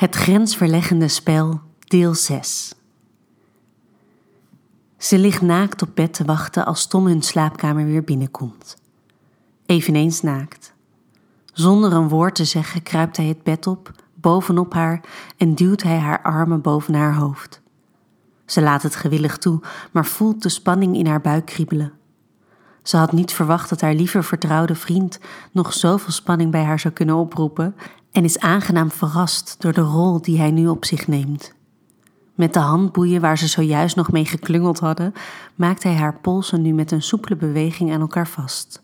Het 0.00 0.14
grensverleggende 0.14 1.08
spel, 1.08 1.60
deel 1.78 2.14
6. 2.14 2.74
Ze 4.96 5.18
ligt 5.18 5.42
naakt 5.42 5.82
op 5.82 5.88
bed 5.94 6.14
te 6.14 6.24
wachten 6.24 6.66
als 6.66 6.86
Tom 6.86 7.06
hun 7.06 7.22
slaapkamer 7.22 7.84
weer 7.84 8.04
binnenkomt. 8.04 8.76
Eveneens 9.66 10.20
naakt. 10.20 10.72
Zonder 11.52 11.92
een 11.92 12.08
woord 12.08 12.34
te 12.34 12.44
zeggen 12.44 12.82
kruipt 12.82 13.16
hij 13.16 13.26
het 13.26 13.42
bed 13.42 13.66
op, 13.66 13.90
bovenop 14.14 14.72
haar 14.74 15.00
en 15.36 15.54
duwt 15.54 15.82
hij 15.82 15.98
haar 15.98 16.22
armen 16.22 16.60
boven 16.60 16.94
haar 16.94 17.14
hoofd. 17.14 17.60
Ze 18.46 18.62
laat 18.62 18.82
het 18.82 18.96
gewillig 18.96 19.38
toe, 19.38 19.60
maar 19.90 20.06
voelt 20.06 20.42
de 20.42 20.48
spanning 20.48 20.96
in 20.96 21.06
haar 21.06 21.20
buik 21.20 21.46
kriebelen. 21.46 21.92
Ze 22.82 22.96
had 22.96 23.12
niet 23.12 23.32
verwacht 23.32 23.68
dat 23.68 23.80
haar 23.80 23.94
lieve 23.94 24.22
vertrouwde 24.22 24.74
vriend 24.74 25.18
nog 25.52 25.72
zoveel 25.72 26.12
spanning 26.12 26.50
bij 26.50 26.64
haar 26.64 26.80
zou 26.80 26.94
kunnen 26.94 27.14
oproepen 27.14 27.74
en 28.12 28.24
is 28.24 28.38
aangenaam 28.38 28.90
verrast 28.90 29.56
door 29.58 29.72
de 29.72 29.80
rol 29.80 30.22
die 30.22 30.38
hij 30.38 30.50
nu 30.50 30.68
op 30.68 30.84
zich 30.84 31.06
neemt. 31.06 31.54
Met 32.34 32.54
de 32.54 32.58
handboeien 32.58 33.20
waar 33.20 33.38
ze 33.38 33.46
zojuist 33.46 33.96
nog 33.96 34.12
mee 34.12 34.24
geklungeld 34.24 34.78
hadden, 34.78 35.12
maakt 35.54 35.82
hij 35.82 35.94
haar 35.94 36.18
polsen 36.18 36.62
nu 36.62 36.72
met 36.72 36.90
een 36.90 37.02
soepele 37.02 37.36
beweging 37.36 37.92
aan 37.92 38.00
elkaar 38.00 38.28
vast. 38.28 38.82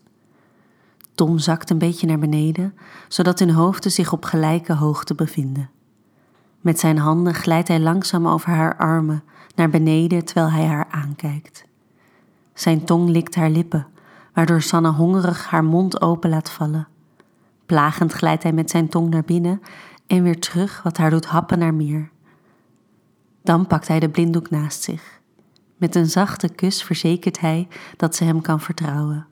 Tom 1.15 1.39
zakt 1.39 1.69
een 1.69 1.77
beetje 1.77 2.07
naar 2.07 2.19
beneden, 2.19 2.73
zodat 3.07 3.39
hun 3.39 3.51
hoofden 3.51 3.91
zich 3.91 4.13
op 4.13 4.25
gelijke 4.25 4.73
hoogte 4.73 5.15
bevinden. 5.15 5.69
Met 6.61 6.79
zijn 6.79 6.97
handen 6.97 7.33
glijdt 7.33 7.67
hij 7.67 7.79
langzaam 7.79 8.27
over 8.27 8.49
haar 8.49 8.77
armen 8.77 9.23
naar 9.55 9.69
beneden 9.69 10.25
terwijl 10.25 10.49
hij 10.49 10.65
haar 10.65 10.87
aankijkt. 10.91 11.65
Zijn 12.53 12.83
tong 12.83 13.09
likt 13.09 13.35
haar 13.35 13.49
lippen, 13.49 13.87
waardoor 14.33 14.61
Sanne 14.61 14.91
hongerig 14.91 15.45
haar 15.45 15.63
mond 15.63 16.01
open 16.01 16.29
laat 16.29 16.49
vallen. 16.49 16.87
Plagend 17.67 18.13
glijdt 18.13 18.43
hij 18.43 18.53
met 18.53 18.69
zijn 18.69 18.89
tong 18.89 19.09
naar 19.09 19.23
binnen 19.23 19.61
en 20.07 20.23
weer 20.23 20.39
terug, 20.39 20.83
wat 20.83 20.97
haar 20.97 21.09
doet 21.09 21.25
happen 21.25 21.59
naar 21.59 21.73
meer. 21.73 22.09
Dan 23.41 23.67
pakt 23.67 23.87
hij 23.87 23.99
de 23.99 24.09
blinddoek 24.09 24.49
naast 24.49 24.83
zich. 24.83 25.21
Met 25.77 25.95
een 25.95 26.09
zachte 26.09 26.49
kus 26.49 26.83
verzekert 26.83 27.39
hij 27.39 27.67
dat 27.97 28.15
ze 28.15 28.23
hem 28.23 28.41
kan 28.41 28.59
vertrouwen. 28.59 29.27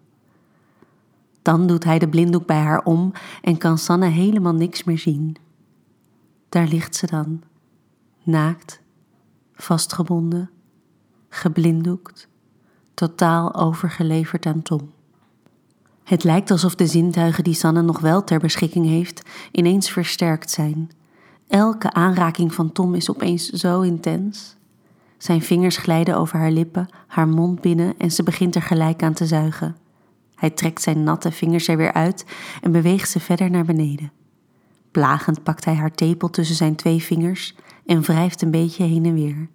Dan 1.42 1.68
doet 1.68 1.84
hij 1.84 2.00
de 2.00 2.10
blinddoek 2.10 2.46
bij 2.46 2.60
haar 2.60 2.84
om 2.84 3.12
en 3.42 3.58
kan 3.58 3.78
Sanne 3.78 4.08
helemaal 4.08 4.54
niks 4.54 4.84
meer 4.84 5.00
zien. 5.00 5.36
Daar 6.50 6.68
ligt 6.68 6.96
ze 6.96 7.06
dan, 7.06 7.44
naakt, 8.24 8.82
vastgebonden, 9.54 10.50
geblinddoekt, 11.30 12.28
totaal 12.94 13.56
overgeleverd 13.56 14.46
aan 14.46 14.62
Tom. 14.62 14.95
Het 16.06 16.24
lijkt 16.24 16.52
alsof 16.52 16.76
de 16.76 16.88
zintuigen 16.88 17.44
die 17.44 17.54
Sanne 17.54 17.82
nog 17.82 18.00
wel 18.00 18.24
ter 18.24 18.40
beschikking 18.40 18.86
heeft, 18.86 19.22
ineens 19.52 19.92
versterkt 19.92 20.52
zijn. 20.52 20.92
Elke 21.48 21.92
aanraking 21.92 22.54
van 22.54 22.72
Tom 22.72 22.96
is 22.96 23.10
opeens 23.10 23.50
zo 23.50 23.82
intens. 23.82 24.56
Zijn 25.18 25.42
vingers 25.42 25.78
glijden 25.78 26.18
over 26.18 26.40
haar 26.40 26.52
lippen, 26.52 26.90
haar 27.08 27.28
mond 27.28 27.62
binnen 27.62 27.94
en 27.98 28.12
ze 28.12 28.24
begint 28.24 28.56
er 28.56 28.62
gelijk 28.62 29.04
aan 29.04 29.14
te 29.14 29.26
zuigen. 29.26 29.76
Hij 30.36 30.50
trekt 30.50 30.82
zijn 30.82 31.04
natte 31.04 31.32
vingers 31.32 31.68
er 31.68 31.78
weer 31.78 31.94
uit 31.94 32.26
en 32.62 32.72
beweegt 32.72 33.10
ze 33.10 33.20
verder 33.20 33.50
naar 33.50 33.66
beneden. 33.66 34.12
Plagend 34.92 35.44
pakt 35.44 35.66
hij 35.66 35.76
haar 35.76 35.92
tepel 35.92 36.30
tussen 36.30 36.56
zijn 36.56 36.76
twee 36.76 37.04
vingers 37.04 37.56
en 37.86 38.02
wrijft 38.02 38.42
een 38.42 38.52
beetje 38.52 38.84
heen 38.84 39.06
en 39.06 39.14
weer. 39.14 39.48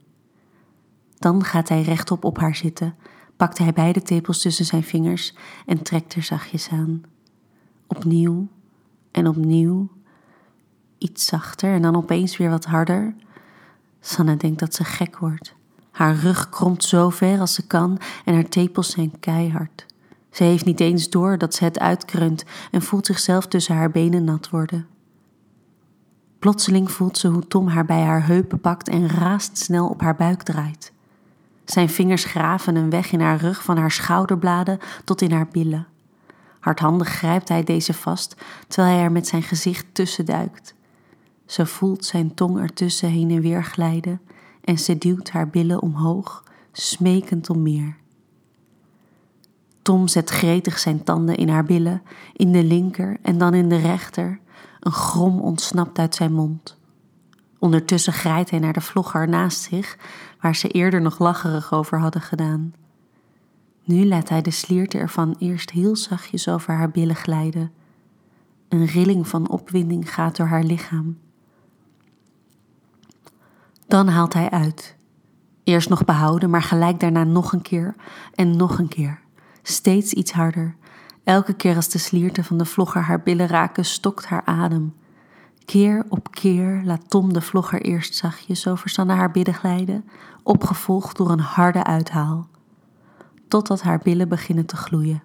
Dan 1.19 1.45
gaat 1.45 1.69
hij 1.69 1.83
rechtop 1.83 2.25
op 2.25 2.39
haar 2.39 2.55
zitten, 2.55 2.95
pakt 3.41 3.59
hij 3.59 3.73
beide 3.73 4.03
tepels 4.03 4.41
tussen 4.41 4.65
zijn 4.65 4.83
vingers 4.83 5.35
en 5.67 5.83
trekt 5.83 6.15
er 6.15 6.23
zachtjes 6.23 6.69
aan. 6.69 7.03
Opnieuw 7.87 8.49
en 9.11 9.27
opnieuw, 9.27 9.89
iets 10.99 11.27
zachter 11.27 11.75
en 11.75 11.83
dan 11.83 11.97
opeens 11.97 12.37
weer 12.37 12.51
wat 12.51 12.65
harder. 12.65 13.15
Sanne 14.01 14.37
denkt 14.37 14.59
dat 14.59 14.75
ze 14.75 14.85
gek 14.85 15.19
wordt. 15.19 15.55
Haar 15.91 16.15
rug 16.15 16.49
kromt 16.49 16.85
zo 16.85 17.11
ver 17.11 17.41
als 17.41 17.55
ze 17.55 17.67
kan 17.67 17.99
en 18.25 18.35
haar 18.35 18.49
tepels 18.49 18.91
zijn 18.91 19.21
keihard. 19.21 19.87
Ze 20.31 20.45
heeft 20.45 20.65
niet 20.65 20.81
eens 20.81 21.11
door 21.11 21.39
dat 21.39 21.55
ze 21.55 21.65
het 21.65 21.79
uitkreunt 21.79 22.45
en 22.71 22.83
voelt 22.83 23.07
zichzelf 23.07 23.47
tussen 23.47 23.75
haar 23.75 23.91
benen 23.91 24.25
nat 24.25 24.51
worden. 24.51 24.87
Plotseling 26.39 26.91
voelt 26.91 27.19
ze 27.19 27.29
hoe 27.29 27.47
Tom 27.47 27.67
haar 27.67 27.85
bij 27.85 28.03
haar 28.03 28.27
heupen 28.27 28.61
pakt 28.61 28.89
en 28.89 29.09
raastsnel 29.09 29.89
op 29.89 30.01
haar 30.01 30.17
buik 30.17 30.43
draait. 30.43 30.93
Zijn 31.71 31.89
vingers 31.89 32.25
graven 32.25 32.77
een 32.77 32.91
weg 32.91 33.13
in 33.13 33.21
haar 33.21 33.37
rug 33.37 33.63
van 33.63 33.77
haar 33.77 33.91
schouderbladen 33.91 34.79
tot 35.05 35.21
in 35.21 35.33
haar 35.33 35.49
billen. 35.49 35.87
Hardhandig 36.61 37.09
grijpt 37.09 37.49
hij 37.49 37.65
deze 37.65 37.95
vast, 37.95 38.37
terwijl 38.69 38.95
hij 38.95 39.05
er 39.05 39.13
met 39.13 39.27
zijn 39.27 39.43
gezicht 39.43 39.87
tussen 39.93 40.25
duikt. 40.25 40.75
Ze 41.47 41.67
voelt 41.67 42.05
zijn 42.05 42.35
tong 42.35 42.59
ertussen 42.59 43.09
heen 43.09 43.31
en 43.31 43.41
weer 43.41 43.65
glijden 43.65 44.21
en 44.65 44.79
ze 44.79 44.99
duwt 44.99 45.31
haar 45.31 45.49
billen 45.49 45.83
omhoog, 45.83 46.45
smekend 46.73 47.51
om 47.51 47.63
meer. 47.63 47.97
Tom 49.83 50.09
zet 50.09 50.31
gretig 50.31 50.79
zijn 50.79 51.05
tanden 51.05 51.37
in 51.37 51.49
haar 51.49 51.65
billen, 51.65 52.03
in 52.33 52.53
de 52.53 52.65
linker 52.65 53.17
en 53.23 53.39
dan 53.39 53.55
in 53.55 53.69
de 53.69 53.79
rechter. 53.79 54.41
Een 54.81 54.93
grom 54.93 55.41
ontsnapt 55.41 55.99
uit 55.99 56.15
zijn 56.15 56.33
mond. 56.33 56.79
Ondertussen 57.61 58.13
grijpt 58.13 58.51
hij 58.51 58.59
naar 58.59 58.73
de 58.73 58.81
vlogger 58.81 59.29
naast 59.29 59.63
zich, 59.63 59.99
waar 60.41 60.57
ze 60.57 60.69
eerder 60.69 61.01
nog 61.01 61.19
lacherig 61.19 61.73
over 61.73 62.01
hadden 62.01 62.23
gedaan. 62.23 62.75
Nu 63.85 64.07
laat 64.07 64.29
hij 64.29 64.43
de 64.43 64.51
slierte 64.51 64.99
ervan 64.99 65.37
eerst 65.39 65.71
heel 65.71 65.97
zachtjes 65.97 66.49
over 66.49 66.75
haar 66.75 66.91
billen 66.91 67.17
glijden. 67.17 67.73
Een 68.69 68.87
rilling 68.87 69.29
van 69.29 69.49
opwinding 69.49 70.15
gaat 70.15 70.37
door 70.37 70.47
haar 70.47 70.63
lichaam. 70.63 71.19
Dan 73.87 74.09
haalt 74.09 74.35
hij 74.35 74.51
uit. 74.51 74.97
Eerst 75.65 75.89
nog 75.89 76.05
behouden, 76.05 76.51
maar 76.51 76.63
gelijk 76.63 77.01
daarna 77.01 77.25
nog 77.25 77.53
een 77.53 77.63
keer 77.63 77.95
en 78.35 78.57
nog 78.57 78.79
een 78.79 78.89
keer. 78.89 79.21
Steeds 79.63 80.13
iets 80.13 80.33
harder. 80.33 80.77
Elke 81.25 81.55
keer 81.55 81.77
als 81.77 81.89
de 81.89 81.99
slierte 81.99 82.45
van 82.45 82.59
de 82.59 82.65
vlogger 82.65 83.03
haar 83.03 83.23
billen 83.23 83.47
raken, 83.47 83.85
stokt 83.85 84.27
haar 84.27 84.43
adem. 84.45 84.95
Keer 85.71 86.05
op 86.09 86.31
keer 86.31 86.83
laat 86.85 87.11
Tom 87.11 87.33
de 87.33 87.41
vlogger 87.41 87.83
eerst 87.83 88.15
zachtjes 88.15 88.67
over 88.67 88.89
Sanne 88.89 89.13
haar 89.13 89.31
billen 89.31 89.55
glijden, 89.55 90.05
opgevolgd 90.43 91.17
door 91.17 91.31
een 91.31 91.41
harde 91.41 91.85
uithaal. 91.85 92.49
Totdat 93.49 93.83
haar 93.83 93.99
billen 93.99 94.29
beginnen 94.29 94.67
te 94.67 94.77
gloeien. 94.77 95.23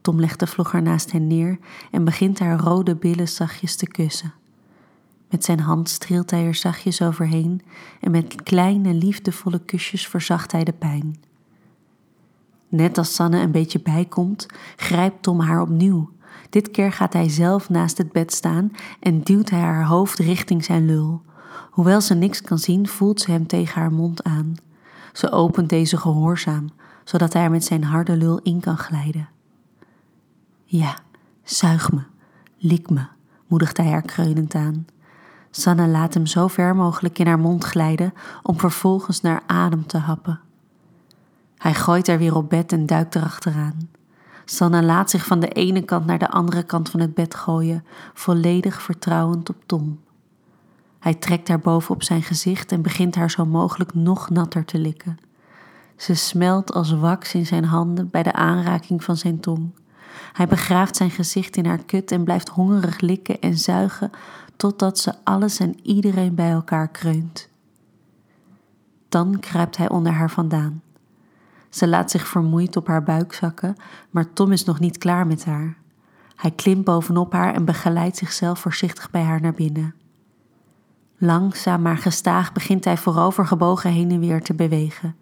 Tom 0.00 0.20
legt 0.20 0.38
de 0.38 0.46
vlogger 0.46 0.82
naast 0.82 1.12
hen 1.12 1.26
neer 1.26 1.58
en 1.90 2.04
begint 2.04 2.38
haar 2.38 2.58
rode 2.58 2.96
billen 2.96 3.28
zachtjes 3.28 3.76
te 3.76 3.86
kussen. 3.86 4.32
Met 5.30 5.44
zijn 5.44 5.60
hand 5.60 5.88
streelt 5.88 6.30
hij 6.30 6.44
er 6.44 6.54
zachtjes 6.54 7.02
overheen 7.02 7.62
en 8.00 8.10
met 8.10 8.42
kleine 8.42 8.94
liefdevolle 8.94 9.64
kusjes 9.64 10.08
verzacht 10.08 10.52
hij 10.52 10.64
de 10.64 10.72
pijn. 10.72 11.16
Net 12.68 12.98
als 12.98 13.14
Sanne 13.14 13.40
een 13.40 13.52
beetje 13.52 13.80
bijkomt, 13.80 14.46
grijpt 14.76 15.22
Tom 15.22 15.40
haar 15.40 15.60
opnieuw. 15.60 16.10
Dit 16.50 16.70
keer 16.70 16.92
gaat 16.92 17.12
hij 17.12 17.28
zelf 17.28 17.68
naast 17.68 17.98
het 17.98 18.12
bed 18.12 18.32
staan 18.32 18.70
en 19.00 19.22
duwt 19.22 19.50
hij 19.50 19.60
haar 19.60 19.86
hoofd 19.86 20.18
richting 20.18 20.64
zijn 20.64 20.86
lul. 20.86 21.22
Hoewel 21.70 22.00
ze 22.00 22.14
niks 22.14 22.42
kan 22.42 22.58
zien, 22.58 22.88
voelt 22.88 23.20
ze 23.20 23.30
hem 23.30 23.46
tegen 23.46 23.80
haar 23.80 23.92
mond 23.92 24.22
aan. 24.22 24.54
Ze 25.12 25.30
opent 25.30 25.68
deze 25.68 25.96
gehoorzaam, 25.96 26.68
zodat 27.04 27.32
hij 27.32 27.42
er 27.42 27.50
met 27.50 27.64
zijn 27.64 27.84
harde 27.84 28.16
lul 28.16 28.38
in 28.38 28.60
kan 28.60 28.78
glijden. 28.78 29.28
Ja, 30.64 30.96
zuig 31.42 31.92
me, 31.92 32.02
lik 32.58 32.90
me, 32.90 33.06
moedigt 33.46 33.76
hij 33.76 33.86
haar 33.90 34.02
kreunend 34.02 34.54
aan. 34.54 34.86
Sanne 35.50 35.86
laat 35.86 36.14
hem 36.14 36.26
zo 36.26 36.46
ver 36.46 36.76
mogelijk 36.76 37.18
in 37.18 37.26
haar 37.26 37.38
mond 37.38 37.64
glijden 37.64 38.12
om 38.42 38.58
vervolgens 38.58 39.20
naar 39.20 39.42
adem 39.46 39.86
te 39.86 39.98
happen. 39.98 40.40
Hij 41.56 41.74
gooit 41.74 42.06
haar 42.06 42.18
weer 42.18 42.34
op 42.34 42.50
bed 42.50 42.72
en 42.72 42.86
duikt 42.86 43.14
erachteraan. 43.14 43.88
Sanne 44.50 44.82
laat 44.82 45.10
zich 45.10 45.26
van 45.26 45.40
de 45.40 45.48
ene 45.48 45.82
kant 45.82 46.06
naar 46.06 46.18
de 46.18 46.28
andere 46.28 46.62
kant 46.62 46.88
van 46.88 47.00
het 47.00 47.14
bed 47.14 47.34
gooien, 47.34 47.84
volledig 48.14 48.82
vertrouwend 48.82 49.48
op 49.48 49.56
Tom. 49.66 50.00
Hij 50.98 51.14
trekt 51.14 51.48
haar 51.48 51.58
boven 51.58 51.94
op 51.94 52.02
zijn 52.02 52.22
gezicht 52.22 52.72
en 52.72 52.82
begint 52.82 53.14
haar 53.14 53.30
zo 53.30 53.46
mogelijk 53.46 53.94
nog 53.94 54.30
natter 54.30 54.64
te 54.64 54.78
likken. 54.78 55.18
Ze 55.96 56.14
smelt 56.14 56.72
als 56.72 56.92
wax 56.92 57.34
in 57.34 57.46
zijn 57.46 57.64
handen 57.64 58.10
bij 58.10 58.22
de 58.22 58.32
aanraking 58.32 59.04
van 59.04 59.16
zijn 59.16 59.40
tong. 59.40 59.70
Hij 60.32 60.46
begraaft 60.46 60.96
zijn 60.96 61.10
gezicht 61.10 61.56
in 61.56 61.66
haar 61.66 61.84
kut 61.84 62.10
en 62.10 62.24
blijft 62.24 62.48
hongerig 62.48 63.00
likken 63.00 63.40
en 63.40 63.58
zuigen 63.58 64.10
totdat 64.56 64.98
ze 64.98 65.14
alles 65.24 65.58
en 65.58 65.74
iedereen 65.82 66.34
bij 66.34 66.50
elkaar 66.50 66.88
kreunt. 66.88 67.48
Dan 69.08 69.40
kruipt 69.40 69.76
hij 69.76 69.88
onder 69.88 70.12
haar 70.12 70.30
vandaan. 70.30 70.82
Ze 71.70 71.88
laat 71.88 72.10
zich 72.10 72.26
vermoeid 72.26 72.76
op 72.76 72.86
haar 72.86 73.02
buik 73.02 73.32
zakken, 73.32 73.76
maar 74.10 74.32
Tom 74.32 74.52
is 74.52 74.64
nog 74.64 74.80
niet 74.80 74.98
klaar 74.98 75.26
met 75.26 75.44
haar. 75.44 75.76
Hij 76.36 76.50
klimt 76.50 76.84
bovenop 76.84 77.32
haar 77.32 77.54
en 77.54 77.64
begeleidt 77.64 78.16
zichzelf 78.16 78.58
voorzichtig 78.58 79.10
bij 79.10 79.22
haar 79.22 79.40
naar 79.40 79.54
binnen. 79.54 79.94
Langzaam 81.18 81.82
maar 81.82 81.98
gestaag 81.98 82.52
begint 82.52 82.84
hij 82.84 82.96
voorovergebogen 82.96 83.90
heen 83.90 84.10
en 84.10 84.20
weer 84.20 84.42
te 84.42 84.54
bewegen. 84.54 85.16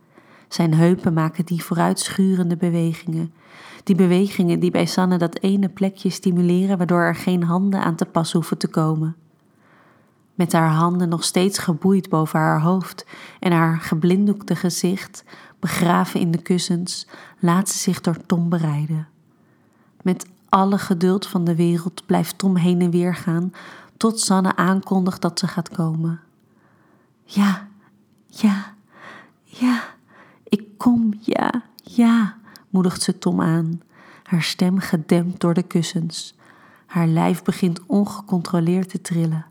Zijn 0.49 0.75
heupen 0.75 1.12
maken 1.12 1.45
die 1.45 1.65
vooruitschurende 1.65 2.56
bewegingen. 2.56 3.33
Die 3.85 3.97
bewegingen 3.97 4.61
die 4.61 4.71
bij 4.71 4.87
Sanne 4.87 5.19
dat 5.19 5.39
ene 5.39 5.69
plekje 5.69 6.11
stimuleren 6.11 6.79
waardoor 6.79 7.00
er 7.00 7.15
geen 7.15 7.43
handen 7.43 7.83
aan 7.83 7.95
te 7.95 8.05
pas 8.05 8.33
hoeven 8.33 8.59
te 8.59 8.69
komen. 8.69 9.17
Met 10.38 10.52
haar 10.52 10.70
handen 10.70 11.08
nog 11.08 11.25
steeds 11.25 11.58
geboeid 11.58 12.08
boven 12.08 12.38
haar 12.38 12.61
hoofd 12.61 13.06
en 13.40 13.52
haar 13.52 13.81
geblinddoekte 13.81 14.56
gezicht 14.56 15.25
begraven 15.58 16.20
in 16.20 16.31
de 16.31 16.43
kussens, 16.43 17.06
laat 17.38 17.69
ze 17.69 17.79
zich 17.79 18.00
door 18.00 18.26
Tom 18.26 18.49
bereiden. 18.49 19.08
Met 20.02 20.26
alle 20.49 20.79
geduld 20.79 21.26
van 21.26 21.44
de 21.44 21.55
wereld 21.55 22.06
blijft 22.06 22.38
Tom 22.38 22.56
heen 22.56 22.81
en 22.81 22.90
weer 22.90 23.14
gaan 23.14 23.52
tot 23.96 24.20
Sanne 24.20 24.56
aankondigt 24.56 25.23
dat 25.23 25.38
ze 25.38 25.46
gaat 25.46 25.69
komen. 25.69 26.20
Ja, 27.25 27.69
ja, 28.26 28.75
ja, 29.44 29.82
ik 30.44 30.64
kom, 30.76 31.14
ja, 31.20 31.62
ja, 31.76 32.37
moedigt 32.70 33.02
ze 33.02 33.19
Tom 33.19 33.40
aan, 33.40 33.82
haar 34.23 34.43
stem 34.43 34.79
gedempt 34.79 35.40
door 35.40 35.55
de 35.55 35.62
kussens. 35.62 36.35
Haar 36.87 37.06
lijf 37.06 37.43
begint 37.43 37.81
ongecontroleerd 37.87 38.88
te 38.88 39.00
trillen. 39.00 39.46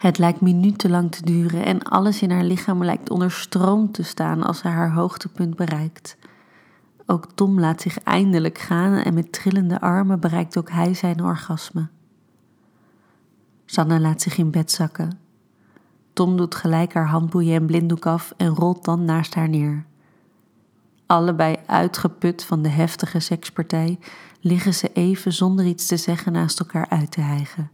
Het 0.00 0.18
lijkt 0.18 0.40
minutenlang 0.40 1.12
te 1.12 1.22
duren 1.22 1.64
en 1.64 1.82
alles 1.82 2.22
in 2.22 2.30
haar 2.30 2.44
lichaam 2.44 2.84
lijkt 2.84 3.10
onder 3.10 3.30
stroom 3.30 3.92
te 3.92 4.02
staan 4.02 4.42
als 4.42 4.58
ze 4.58 4.68
haar 4.68 4.92
hoogtepunt 4.92 5.56
bereikt. 5.56 6.16
Ook 7.06 7.32
Tom 7.34 7.60
laat 7.60 7.80
zich 7.80 7.98
eindelijk 7.98 8.58
gaan 8.58 8.94
en 8.94 9.14
met 9.14 9.32
trillende 9.32 9.80
armen 9.80 10.20
bereikt 10.20 10.58
ook 10.58 10.70
hij 10.70 10.94
zijn 10.94 11.22
orgasme. 11.22 11.88
Sanne 13.64 14.00
laat 14.00 14.22
zich 14.22 14.38
in 14.38 14.50
bed 14.50 14.70
zakken. 14.70 15.18
Tom 16.12 16.36
doet 16.36 16.54
gelijk 16.54 16.94
haar 16.94 17.08
handboeien 17.08 17.54
en 17.54 17.66
blinddoek 17.66 18.06
af 18.06 18.32
en 18.36 18.48
rolt 18.48 18.84
dan 18.84 19.04
naast 19.04 19.34
haar 19.34 19.48
neer. 19.48 19.84
Allebei 21.06 21.56
uitgeput 21.66 22.44
van 22.44 22.62
de 22.62 22.68
heftige 22.68 23.20
sekspartij 23.20 23.98
liggen 24.40 24.74
ze 24.74 24.92
even 24.92 25.32
zonder 25.32 25.64
iets 25.64 25.86
te 25.86 25.96
zeggen 25.96 26.32
naast 26.32 26.60
elkaar 26.60 26.88
uit 26.88 27.10
te 27.10 27.20
hijgen. 27.20 27.70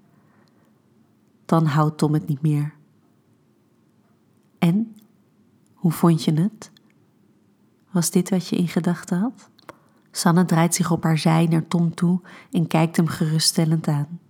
Dan 1.46 1.66
houdt 1.66 1.98
Tom 1.98 2.12
het 2.12 2.26
niet 2.26 2.42
meer. 2.42 2.74
En? 4.58 4.96
Hoe 5.74 5.92
vond 5.92 6.24
je 6.24 6.32
het? 6.32 6.70
Was 7.90 8.10
dit 8.10 8.30
wat 8.30 8.48
je 8.48 8.56
in 8.56 8.68
gedachten 8.68 9.18
had? 9.18 9.50
Sanne 10.10 10.44
draait 10.44 10.74
zich 10.74 10.90
op 10.90 11.02
haar 11.02 11.18
zij 11.18 11.46
naar 11.46 11.68
Tom 11.68 11.94
toe 11.94 12.20
en 12.50 12.66
kijkt 12.66 12.96
hem 12.96 13.06
geruststellend 13.06 13.88
aan. 13.88 14.20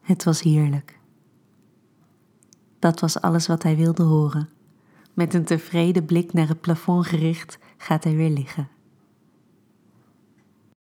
Het 0.00 0.24
was 0.24 0.40
heerlijk. 0.40 0.98
Dat 2.78 3.00
was 3.00 3.20
alles 3.20 3.46
wat 3.46 3.62
hij 3.62 3.76
wilde 3.76 4.02
horen. 4.02 4.48
Met 5.14 5.34
een 5.34 5.44
tevreden 5.44 6.04
blik 6.04 6.32
naar 6.32 6.48
het 6.48 6.60
plafond 6.60 7.06
gericht 7.06 7.58
gaat 7.76 8.04
hij 8.04 8.16
weer 8.16 8.30
liggen. 8.30 8.68